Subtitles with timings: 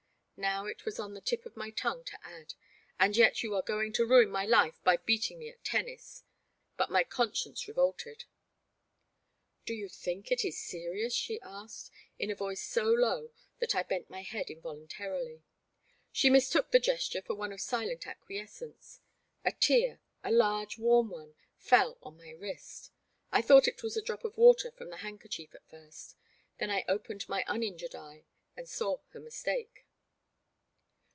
[0.37, 2.55] Now it was on the tip of my tongue to add
[2.99, 6.23] —and yet you are going to ruin my life by beat ing me at tennis,"
[6.77, 8.23] but my conscience revolted.
[9.67, 9.69] 136 The Black Water.
[9.69, 11.13] Do you think it is serious?
[11.15, 13.29] '* she asked, in a voice so low
[13.59, 15.43] that I bent my head invohmtarily.
[16.11, 19.01] She mistook the gesture for one of silent acquies cence.
[19.45, 22.89] A tear— a large warm one— fell on my wrist;
[23.31, 26.15] I thought it was a drop of water from the handkerchief at first.
[26.57, 28.23] Then I opened my unin jured eye
[28.57, 29.85] and saw her mistake.